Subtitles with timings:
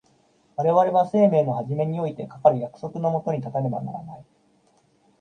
[0.55, 4.25] 我々は生命の始めにおいてかかる約束の下に立たねばならない。